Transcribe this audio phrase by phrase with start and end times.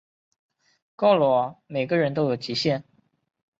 [0.95, 2.83] 够了喔，每个人都有极限